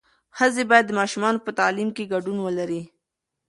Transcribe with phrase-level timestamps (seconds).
[0.37, 2.81] ښځې باید د ماشومانو په تعلیم کې ګډون ولري.